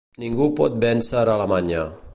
Ningú 0.21 0.47
pot 0.59 0.79
vèncer 0.85 1.25
Alemanya. 1.37 1.87